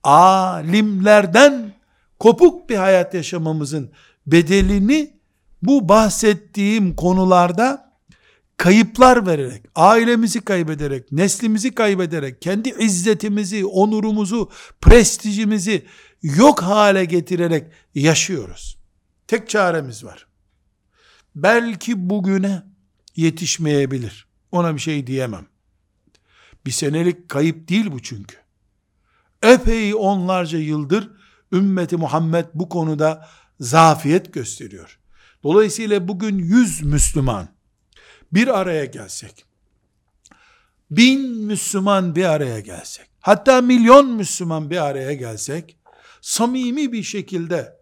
[0.03, 1.75] alimlerden
[2.19, 3.93] kopuk bir hayat yaşamamızın
[4.27, 5.21] bedelini
[5.63, 7.86] bu bahsettiğim konularda
[8.57, 15.87] kayıplar vererek, ailemizi kaybederek, neslimizi kaybederek, kendi izzetimizi, onurumuzu, prestijimizi
[16.23, 18.79] yok hale getirerek yaşıyoruz.
[19.27, 20.27] Tek çaremiz var
[21.37, 22.63] belki bugüne
[23.17, 24.27] yetişmeyebilir.
[24.53, 25.47] Ona bir şey diyemem.
[26.67, 28.37] Bir senelik kayıp değil bu çünkü.
[29.43, 31.11] Epey onlarca yıldır
[31.53, 33.29] ümmeti Muhammed bu konuda
[33.61, 34.99] zafiyet gösteriyor.
[35.43, 37.49] Dolayısıyla bugün yüz Müslüman
[38.33, 39.45] bir araya gelsek,
[40.91, 45.79] bin Müslüman bir araya gelsek, hatta milyon Müslüman bir araya gelsek,
[46.21, 47.77] samimi bir şekilde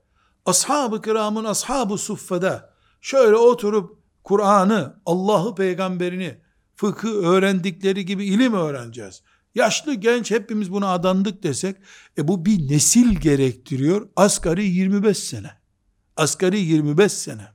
[0.47, 6.39] ashab-ı kiramın ashab-ı suffada şöyle oturup Kur'an'ı, Allah'ı, peygamberini,
[6.77, 9.23] fıkı öğrendikleri gibi ilim öğreneceğiz.
[9.55, 11.77] Yaşlı genç hepimiz buna adandık desek,
[12.19, 14.09] e bu bir nesil gerektiriyor.
[14.17, 15.51] Asgari 25 sene.
[16.17, 17.54] Asgari 25 sene.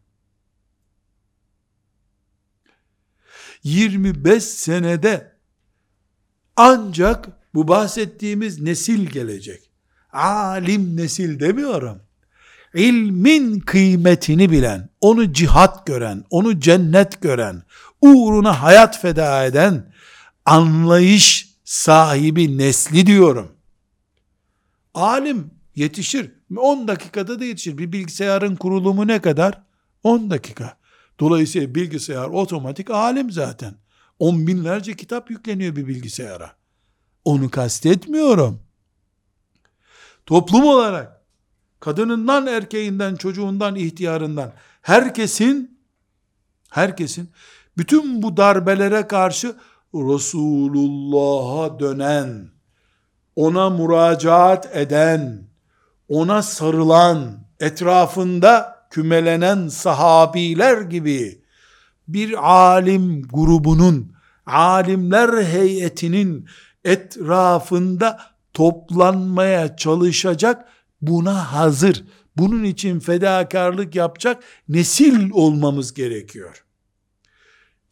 [3.63, 5.31] 25 senede
[6.55, 9.69] ancak bu bahsettiğimiz nesil gelecek.
[10.13, 12.01] Alim nesil demiyorum.
[12.73, 17.63] İlmin kıymetini bilen, onu cihat gören, onu cennet gören,
[18.01, 19.93] uğruna hayat feda eden,
[20.45, 23.51] anlayış sahibi nesli diyorum.
[24.93, 26.31] Alim yetişir.
[26.57, 27.77] 10 dakikada da yetişir.
[27.77, 29.61] Bir bilgisayarın kurulumu ne kadar?
[30.03, 30.78] 10 dakika.
[31.19, 33.73] Dolayısıyla bilgisayar otomatik alim zaten.
[34.19, 36.51] On binlerce kitap yükleniyor bir bilgisayara.
[37.25, 38.59] Onu kastetmiyorum.
[40.25, 41.21] Toplum olarak
[41.79, 45.79] kadınından, erkeğinden, çocuğundan, ihtiyarından herkesin
[46.69, 47.31] herkesin
[47.77, 49.55] bütün bu darbelere karşı
[49.93, 52.49] Resulullah'a dönen,
[53.35, 55.47] ona müracaat eden,
[56.09, 61.41] ona sarılan, etrafında kümelenen sahabiler gibi
[62.07, 64.11] bir alim grubunun,
[64.45, 66.47] alimler heyetinin
[66.83, 68.19] etrafında
[68.53, 70.65] toplanmaya çalışacak,
[71.01, 72.03] buna hazır,
[72.37, 76.65] bunun için fedakarlık yapacak nesil olmamız gerekiyor.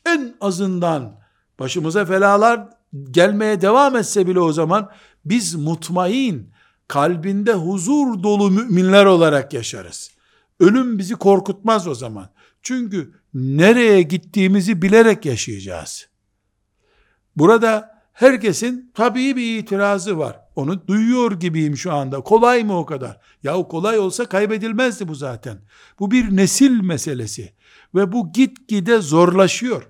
[0.06, 1.20] En azından
[1.60, 2.70] başımıza felalar
[3.12, 4.90] gelmeye devam etse bile o zaman
[5.26, 6.54] biz mutmain,
[6.88, 10.17] kalbinde huzur dolu müminler olarak yaşarız.
[10.60, 12.30] Ölüm bizi korkutmaz o zaman.
[12.62, 16.08] Çünkü nereye gittiğimizi bilerek yaşayacağız.
[17.36, 20.40] Burada herkesin tabii bir itirazı var.
[20.56, 22.22] Onu duyuyor gibiyim şu anda.
[22.22, 23.20] Kolay mı o kadar?
[23.44, 25.58] Yahu kolay olsa kaybedilmezdi bu zaten.
[26.00, 27.54] Bu bir nesil meselesi.
[27.96, 29.88] Ve bu gitgide zorlaşıyor.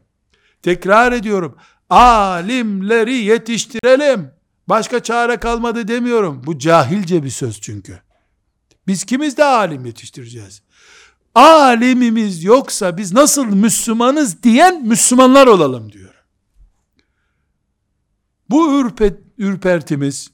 [0.62, 1.58] Tekrar ediyorum.
[1.90, 4.32] Alimleri yetiştirelim.
[4.70, 6.42] Başka çare kalmadı demiyorum.
[6.46, 8.00] Bu cahilce bir söz çünkü.
[8.88, 10.62] Biz kimiz de alim yetiştireceğiz?
[11.36, 16.14] Alimimiz yoksa biz nasıl Müslümanız diyen Müslümanlar olalım diyor.
[18.50, 20.32] Bu ürpet, ürpertimiz,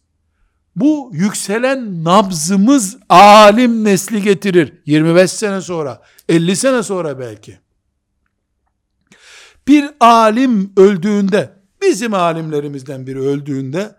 [0.75, 4.73] bu yükselen nabzımız alim nesli getirir.
[4.85, 7.59] 25 sene sonra, 50 sene sonra belki.
[9.67, 13.95] Bir alim öldüğünde, bizim alimlerimizden biri öldüğünde,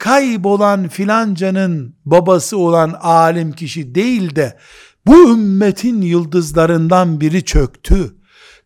[0.00, 4.58] kaybolan filancanın babası olan alim kişi değil de,
[5.06, 8.16] bu ümmetin yıldızlarından biri çöktü.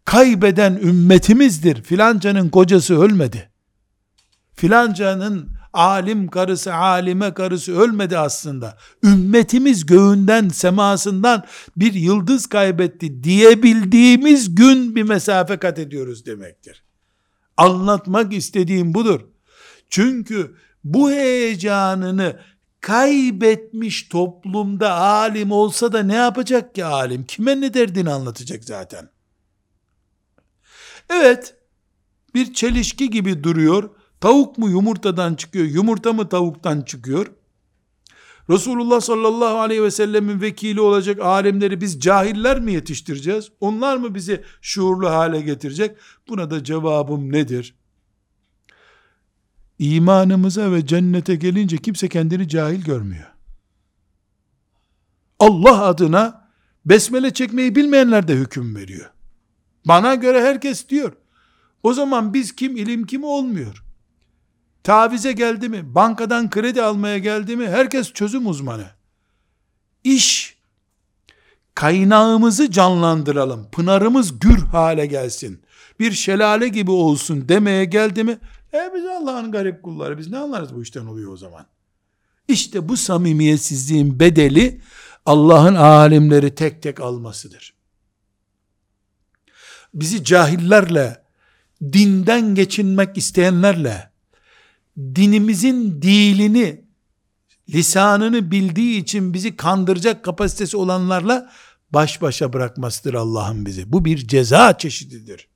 [0.04, 1.82] Kaybeden ümmetimizdir.
[1.82, 3.50] Filancanın kocası ölmedi.
[4.54, 8.78] Filancanın alim karısı, alime karısı ölmedi aslında.
[9.04, 11.44] Ümmetimiz göğünden, semasından
[11.76, 16.84] bir yıldız kaybetti diyebildiğimiz gün bir mesafe kat ediyoruz demektir.
[17.56, 19.20] Anlatmak istediğim budur.
[19.90, 22.40] Çünkü bu heyecanını
[22.80, 27.24] kaybetmiş toplumda alim olsa da ne yapacak ki alim?
[27.24, 29.08] Kime ne derdini anlatacak zaten?
[31.10, 31.56] Evet,
[32.34, 33.90] bir çelişki gibi duruyor.
[34.20, 37.26] Tavuk mu yumurtadan çıkıyor, yumurta mı tavuktan çıkıyor?
[38.50, 43.48] Resulullah sallallahu aleyhi ve sellemin vekili olacak alimleri biz cahiller mi yetiştireceğiz?
[43.60, 45.96] Onlar mı bizi şuurlu hale getirecek?
[46.28, 47.74] Buna da cevabım nedir?
[49.84, 53.32] İmanımıza ve cennete gelince kimse kendini cahil görmüyor.
[55.38, 56.48] Allah adına
[56.84, 59.10] besmele çekmeyi bilmeyenler de hüküm veriyor.
[59.84, 61.12] Bana göre herkes diyor.
[61.82, 63.84] O zaman biz kim ilim kim olmuyor.
[64.82, 68.86] Tavize geldi mi, bankadan kredi almaya geldi mi herkes çözüm uzmanı.
[70.04, 70.56] İş
[71.74, 73.68] kaynağımızı canlandıralım.
[73.72, 75.62] Pınarımız gür hale gelsin.
[76.00, 78.38] Bir şelale gibi olsun demeye geldi mi
[78.74, 81.66] e biz Allah'ın garip kulları biz ne anlarız bu işten oluyor o zaman.
[82.48, 84.80] İşte bu samimiyetsizliğin bedeli
[85.26, 87.74] Allah'ın alimleri tek tek almasıdır.
[89.94, 91.22] Bizi cahillerle,
[91.82, 94.10] dinden geçinmek isteyenlerle,
[94.98, 96.84] dinimizin dilini,
[97.68, 101.52] lisanını bildiği için bizi kandıracak kapasitesi olanlarla
[101.90, 103.92] baş başa bırakmasıdır Allah'ın bizi.
[103.92, 105.48] Bu bir ceza çeşididir.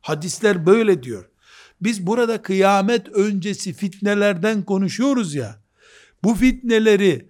[0.00, 1.30] Hadisler böyle diyor.
[1.80, 5.64] Biz burada kıyamet öncesi fitnelerden konuşuyoruz ya.
[6.24, 7.28] Bu fitneleri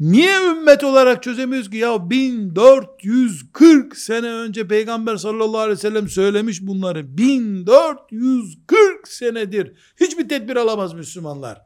[0.00, 1.76] niye ümmet olarak çözemiyoruz ki?
[1.76, 7.18] Ya 1440 sene önce Peygamber sallallahu aleyhi ve sellem söylemiş bunları.
[7.18, 9.72] 1440 senedir.
[10.00, 11.62] Hiçbir tedbir alamaz Müslümanlar.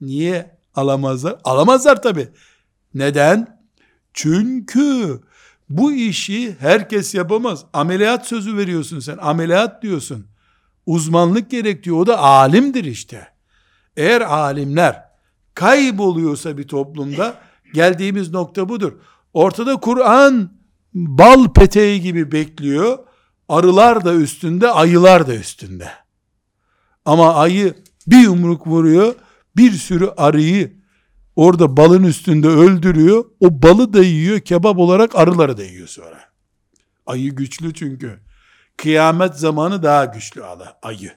[0.00, 1.36] Niye alamazlar?
[1.44, 2.28] Alamazlar tabi.
[2.94, 3.60] Neden?
[4.14, 5.20] Çünkü
[5.68, 7.64] bu işi herkes yapamaz.
[7.72, 9.16] Ameliyat sözü veriyorsun sen.
[9.16, 10.26] Ameliyat diyorsun
[10.86, 11.96] uzmanlık gerekiyor.
[11.96, 13.28] O da alimdir işte.
[13.96, 15.02] Eğer alimler
[15.54, 17.38] kayboluyorsa bir toplumda
[17.74, 18.92] geldiğimiz nokta budur.
[19.34, 20.50] Ortada Kur'an
[20.94, 22.98] bal peteği gibi bekliyor.
[23.48, 25.88] Arılar da üstünde, ayılar da üstünde.
[27.04, 27.74] Ama ayı
[28.06, 29.14] bir yumruk vuruyor,
[29.56, 30.76] bir sürü arıyı
[31.36, 33.24] orada balın üstünde öldürüyor.
[33.40, 36.20] O balı da yiyor, kebap olarak arıları da yiyor sonra.
[37.06, 38.20] Ayı güçlü çünkü.
[38.76, 40.44] Kıyamet zamanı daha güçlü
[40.82, 41.14] ayı.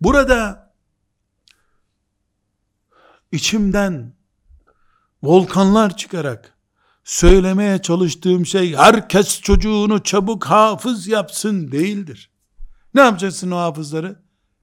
[0.00, 0.72] Burada
[3.32, 4.14] içimden
[5.22, 6.54] volkanlar çıkarak
[7.04, 12.30] söylemeye çalıştığım şey herkes çocuğunu çabuk hafız yapsın değildir.
[12.94, 14.22] Ne yapacaksın o hafızları?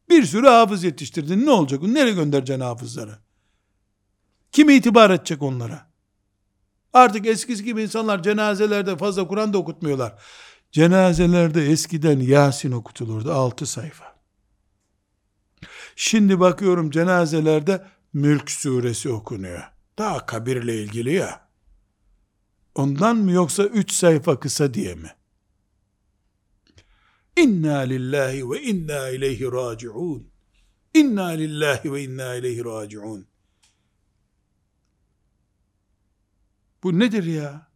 [0.10, 1.46] Bir sürü hafız yetiştirdin.
[1.46, 1.82] Ne olacak?
[1.84, 3.18] Nereye göndereceksin hafızları?
[4.52, 5.92] Kim itibar edecek onlara?
[6.94, 10.22] Artık eskisi gibi insanlar cenazelerde fazla Kur'an da okutmuyorlar.
[10.72, 13.32] Cenazelerde eskiden Yasin okutulurdu.
[13.32, 14.16] Altı sayfa.
[15.96, 19.64] Şimdi bakıyorum cenazelerde Mülk suresi okunuyor.
[19.98, 21.48] Daha kabirle ilgili ya.
[22.76, 25.16] Ondan mı yoksa üç sayfa kısa diye mi?
[27.38, 30.32] İnna lillahi ve inna ileyhi raciun.
[30.94, 33.28] İnna lillahi ve inna ileyhi raciun.
[36.84, 37.71] Bu nedir ya?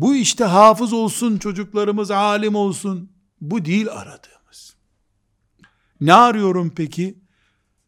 [0.00, 3.12] Bu işte hafız olsun çocuklarımız, alim olsun.
[3.40, 4.76] Bu değil aradığımız.
[6.00, 7.18] Ne arıyorum peki?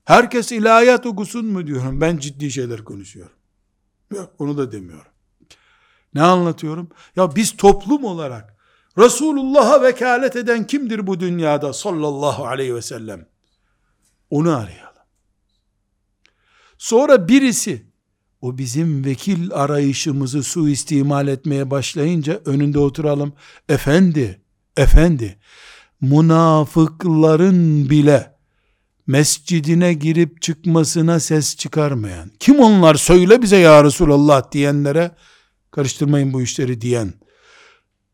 [0.05, 2.01] Herkes ilahiyat okusun mu diyorum.
[2.01, 3.37] Ben ciddi şeyler konuşuyorum.
[4.15, 5.13] Yok onu da demiyorum.
[6.15, 6.89] Ne anlatıyorum?
[7.17, 8.57] Ya biz toplum olarak
[8.99, 13.29] Resulullah'a vekalet eden kimdir bu dünyada sallallahu aleyhi ve sellem?
[14.31, 15.03] Onu arayalım.
[16.79, 17.88] Sonra birisi
[18.41, 23.33] o bizim vekil arayışımızı suistimal etmeye başlayınca önünde oturalım.
[23.69, 24.41] Efendi,
[24.77, 25.39] efendi,
[26.01, 28.39] münafıkların bile
[29.07, 35.11] mescidine girip çıkmasına ses çıkarmayan, kim onlar söyle bize ya Resulallah diyenlere,
[35.71, 37.13] karıştırmayın bu işleri diyen,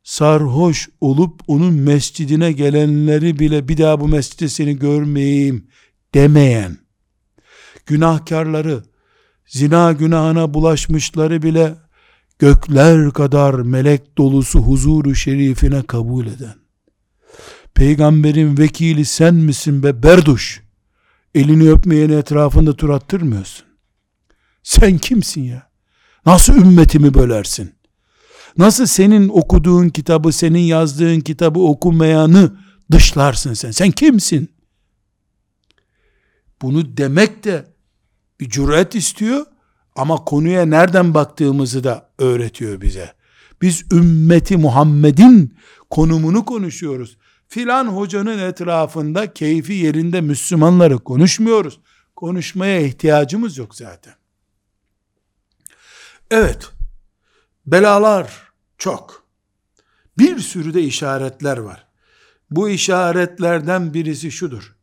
[0.02, 5.66] sarhoş olup onun mescidine gelenleri bile bir daha bu mescide seni görmeyeyim
[6.14, 6.78] demeyen,
[7.86, 8.82] günahkarları,
[9.46, 11.74] zina günahına bulaşmışları bile
[12.38, 16.54] gökler kadar melek dolusu huzuru şerifine kabul eden,
[17.74, 20.62] peygamberin vekili sen misin be berduş,
[21.34, 23.66] elini öpmeyeni etrafında tur attırmıyorsun.
[24.62, 25.70] Sen kimsin ya?
[26.26, 27.74] Nasıl ümmetimi bölersin?
[28.58, 32.56] Nasıl senin okuduğun kitabı, senin yazdığın kitabı okumayanı
[32.92, 33.70] dışlarsın sen?
[33.70, 34.54] Sen kimsin?
[36.62, 37.73] Bunu demek de
[38.40, 39.46] bir cüret istiyor
[39.96, 43.14] ama konuya nereden baktığımızı da öğretiyor bize.
[43.62, 45.58] Biz ümmeti Muhammed'in
[45.90, 47.16] konumunu konuşuyoruz.
[47.48, 51.80] Filan hocanın etrafında keyfi yerinde Müslümanları konuşmuyoruz.
[52.16, 54.14] Konuşmaya ihtiyacımız yok zaten.
[56.30, 56.70] Evet,
[57.66, 59.24] belalar çok.
[60.18, 61.86] Bir sürü de işaretler var.
[62.50, 64.76] Bu işaretlerden birisi şudur.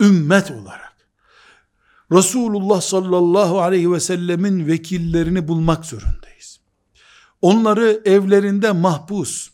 [0.00, 0.93] Ümmet olarak
[2.12, 6.60] Resulullah sallallahu aleyhi ve sellemin vekillerini bulmak zorundayız.
[7.42, 9.50] Onları evlerinde mahpus,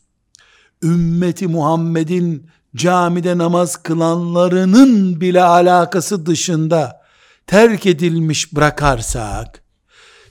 [0.83, 7.01] ümmeti Muhammed'in camide namaz kılanlarının bile alakası dışında
[7.47, 9.63] terk edilmiş bırakarsak,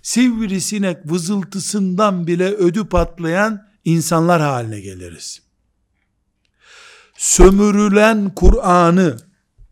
[0.02, 5.42] sivrisinek vızıltısından bile ödü patlayan insanlar haline geliriz.
[7.16, 9.16] Sömürülen Kur'an'ı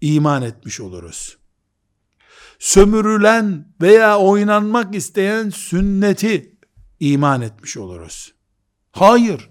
[0.01, 1.38] iman etmiş oluruz.
[2.59, 6.57] Sömürülen veya oynanmak isteyen sünneti
[7.01, 8.35] iman etmiş oluruz.
[8.93, 9.51] Hayır.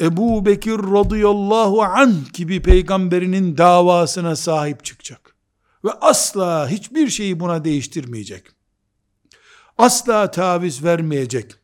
[0.00, 5.36] Ebu Bekir radıyallahu anh gibi peygamberinin davasına sahip çıkacak.
[5.84, 8.46] Ve asla hiçbir şeyi buna değiştirmeyecek.
[9.78, 11.54] Asla taviz vermeyecek.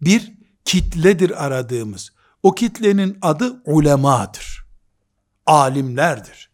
[0.00, 0.32] Bir
[0.64, 2.12] kitledir aradığımız.
[2.42, 4.66] O kitlenin adı ulemadır.
[5.46, 6.47] Alimlerdir.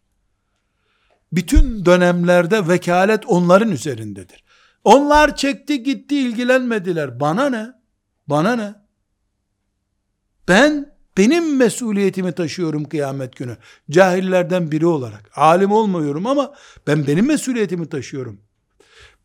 [1.31, 4.43] Bütün dönemlerde vekalet onların üzerindedir.
[4.83, 7.19] Onlar çekti gitti ilgilenmediler.
[7.19, 7.67] Bana ne?
[8.27, 8.75] Bana ne?
[10.47, 13.57] Ben benim mesuliyetimi taşıyorum kıyamet günü.
[13.89, 15.31] Cahillerden biri olarak.
[15.35, 16.53] Alim olmuyorum ama
[16.87, 18.41] ben benim mesuliyetimi taşıyorum.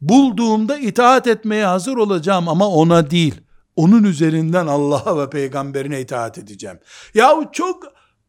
[0.01, 3.40] Bulduğumda itaat etmeye hazır olacağım ama ona değil.
[3.76, 6.78] Onun üzerinden Allah'a ve peygamberine itaat edeceğim.
[7.14, 7.82] Yahu çok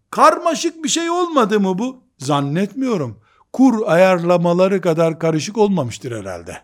[0.09, 2.03] karmaşık bir şey olmadı mı bu?
[2.17, 3.20] Zannetmiyorum.
[3.53, 6.61] Kur ayarlamaları kadar karışık olmamıştır herhalde.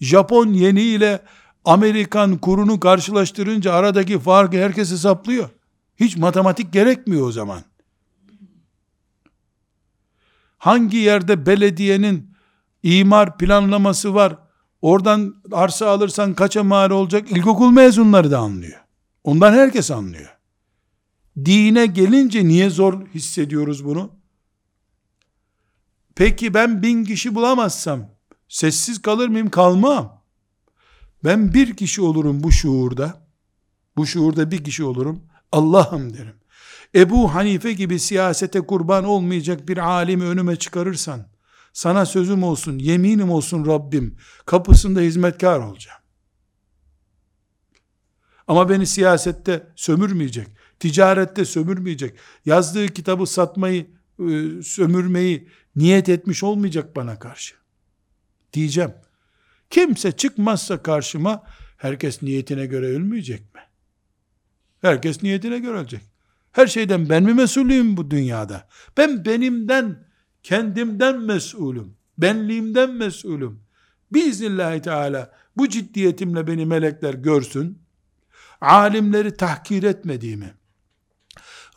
[0.00, 1.20] Japon yeni ile
[1.64, 5.48] Amerikan kurunu karşılaştırınca aradaki farkı herkes hesaplıyor.
[5.96, 7.62] Hiç matematik gerekmiyor o zaman.
[10.58, 12.30] Hangi yerde belediyenin
[12.82, 14.38] imar planlaması var,
[14.82, 18.80] oradan arsa alırsan kaça mal olacak, ilkokul mezunları da anlıyor.
[19.24, 20.36] Ondan herkes anlıyor.
[21.44, 24.19] Dine gelince niye zor hissediyoruz bunu?
[26.20, 28.10] Peki ben bin kişi bulamazsam
[28.48, 29.50] sessiz kalır mıyım?
[29.50, 30.24] Kalmam.
[31.24, 33.26] Ben bir kişi olurum bu şuurda.
[33.96, 35.22] Bu şuurda bir kişi olurum.
[35.52, 36.34] Allah'ım derim.
[36.94, 41.26] Ebu Hanife gibi siyasete kurban olmayacak bir alimi önüme çıkarırsan,
[41.72, 44.16] sana sözüm olsun, yeminim olsun Rabbim,
[44.46, 46.00] kapısında hizmetkar olacağım.
[48.48, 50.48] Ama beni siyasette sömürmeyecek,
[50.80, 53.86] ticarette sömürmeyecek, yazdığı kitabı satmayı,
[54.28, 57.54] e, sömürmeyi niyet etmiş olmayacak bana karşı.
[58.52, 58.92] Diyeceğim.
[59.70, 61.42] Kimse çıkmazsa karşıma,
[61.76, 63.60] herkes niyetine göre ölmeyecek mi?
[64.80, 66.02] Herkes niyetine göre ölecek.
[66.52, 68.68] Her şeyden ben mi mesulüyüm bu dünyada?
[68.96, 70.04] Ben benimden,
[70.42, 71.96] kendimden mesulüm.
[72.18, 73.60] Benliğimden mesulüm.
[74.12, 77.78] Biiznillahü teala bu ciddiyetimle beni melekler görsün.
[78.60, 80.54] Alimleri tahkir etmediğimi,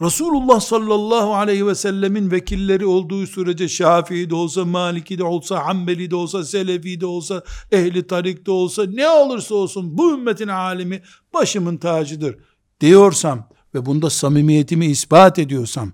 [0.04, 6.12] Resulullah sallallahu aleyhi ve sellemin vekilleri olduğu sürece Şafii de olsa, Maliki de olsa, Hanbeli
[6.12, 11.02] de olsa, Selefi de olsa, Ehli Tarik de olsa, ne olursa olsun bu ümmetin alimi
[11.34, 12.38] başımın tacıdır
[12.80, 15.92] diyorsam ve bunda samimiyetimi ispat ediyorsam,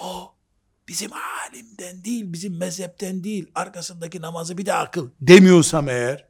[0.00, 0.32] o
[0.88, 6.28] bizim alimden değil, bizim mezhepten değil, arkasındaki namazı bir de akıl demiyorsam eğer,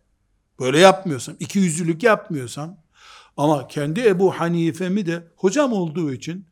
[0.61, 2.77] böyle yapmıyorsam, iki yüzlülük yapmıyorsam,
[3.37, 6.47] ama kendi Ebu Hanife'mi de hocam olduğu için,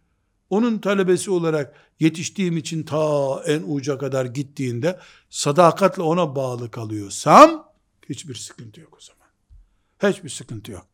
[0.51, 4.99] onun talebesi olarak yetiştiğim için ta en uca kadar gittiğinde,
[5.31, 7.73] sadakatle ona bağlı kalıyorsam,
[8.09, 9.25] hiçbir sıkıntı yok o zaman.
[10.13, 10.87] Hiçbir sıkıntı yok.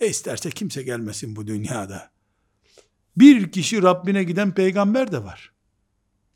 [0.00, 2.10] E isterse kimse gelmesin bu dünyada.
[3.16, 5.52] Bir kişi Rabbine giden peygamber de var.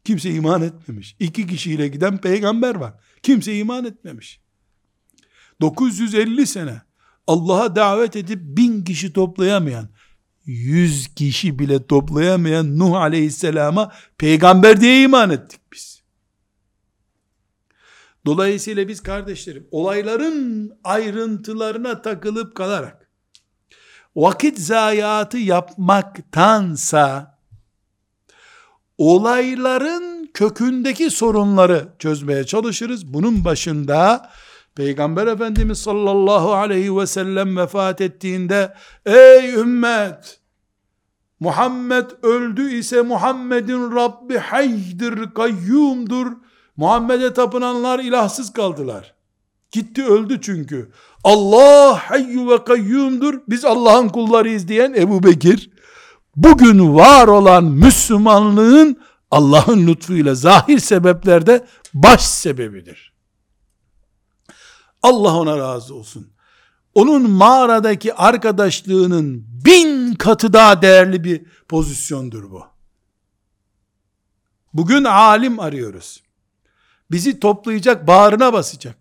[0.05, 1.17] Kimse iman etmemiş.
[1.21, 2.95] İki kişiyle giden peygamber var.
[3.23, 4.41] Kimse iman etmemiş.
[5.61, 6.83] 950 sene
[7.27, 9.89] Allah'a davet edip bin kişi toplayamayan,
[10.47, 16.03] yüz kişi bile toplayamayan Nuh aleyhisselama peygamber diye iman ettik biz.
[18.27, 23.11] Dolayısıyla biz kardeşlerim olayların ayrıntılarına takılıp kalarak
[24.17, 27.39] vakit zayiatı yapmaktansa
[28.99, 33.15] olayların kökündeki sorunları çözmeye çalışırız.
[33.15, 34.31] Bunun başında
[34.75, 38.75] Peygamber Efendimiz sallallahu aleyhi ve sellem vefat ettiğinde
[39.07, 40.41] ey ümmet
[41.41, 46.27] Muhammed öldü ise Muhammed'in Rabbi haydir, kayyumdur.
[46.77, 49.15] Muhammed'e tapınanlar ilahsız kaldılar.
[49.71, 50.91] Gitti öldü çünkü.
[51.25, 53.41] Allah hayyu ve kayyumdur.
[53.49, 55.71] Biz Allah'ın kullarıyız diyen Ebu Bekir,
[56.37, 58.97] bugün var olan Müslümanlığın
[59.31, 63.14] Allah'ın lütfuyla zahir sebeplerde baş sebebidir.
[65.05, 66.31] Allah ona razı olsun.
[66.95, 72.63] Onun mağaradaki arkadaşlığının bin katı daha değerli bir pozisyondur bu.
[74.75, 76.23] Bugün alim arıyoruz.
[77.11, 78.97] Bizi toplayacak, bağrına basacak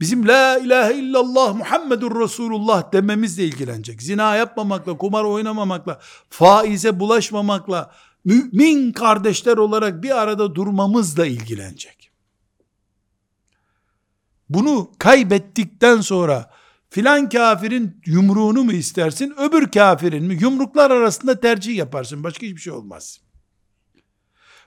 [0.00, 4.02] bizim la ilahe illallah Muhammedur Resulullah dememizle ilgilenecek.
[4.02, 6.00] Zina yapmamakla, kumar oynamamakla,
[6.30, 7.90] faize bulaşmamakla,
[8.24, 12.05] mümin kardeşler olarak bir arada durmamızla ilgilenecek.
[14.48, 16.50] Bunu kaybettikten sonra
[16.90, 20.38] filan kafirin yumruğunu mu istersin, öbür kafirin mi?
[20.40, 22.24] Yumruklar arasında tercih yaparsın.
[22.24, 23.20] Başka hiçbir şey olmaz.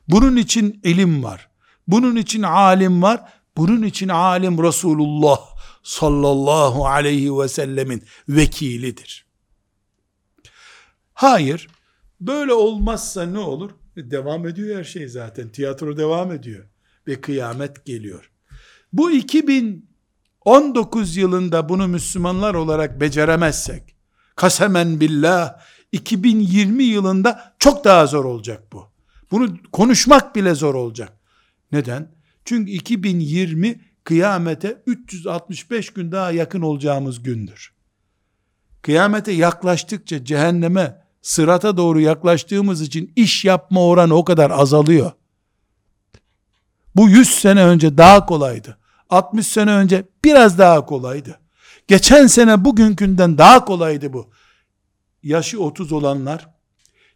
[0.08, 1.50] Bunun için ilim var.
[1.88, 3.34] Bunun için alim var.
[3.58, 5.40] Bunun için alim Resulullah
[5.84, 9.26] sallallahu aleyhi ve sellemin vekilidir.
[11.14, 11.68] Hayır,
[12.22, 13.72] böyle olmazsa ne olur?
[13.96, 15.50] Devam ediyor her şey zaten.
[15.50, 16.66] Tiyatro devam ediyor.
[17.08, 18.32] Ve kıyamet geliyor.
[18.94, 23.96] Bu 2019 yılında bunu Müslümanlar olarak beceremezsek,
[24.36, 25.60] kasemen billah,
[25.92, 28.86] 2020 yılında çok daha zor olacak bu.
[29.32, 31.20] Bunu konuşmak bile zor olacak.
[31.72, 32.12] Neden?
[32.46, 37.74] Çünkü 2020 kıyamete 365 gün daha yakın olacağımız gündür.
[38.82, 45.12] Kıyamete yaklaştıkça cehenneme, sırata doğru yaklaştığımız için iş yapma oranı o kadar azalıyor.
[46.96, 48.78] Bu 100 sene önce daha kolaydı.
[49.10, 51.40] 60 sene önce biraz daha kolaydı.
[51.88, 54.32] Geçen sene bugünkünden daha kolaydı bu.
[55.24, 56.50] Yaşı 30 olanlar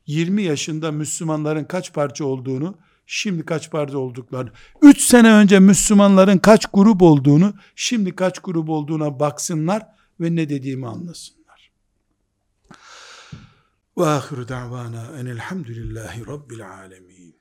[0.08, 4.52] 20 yaşında Müslümanların kaç parça olduğunu şimdi kaç parti olduklarını,
[4.82, 9.88] 3 sene önce Müslümanların kaç grup olduğunu, şimdi kaç grup olduğuna baksınlar
[10.20, 11.72] ve ne dediğimi anlasınlar.
[13.98, 17.36] Ve ahiru da'vana enelhamdülillahi rabbil alemin.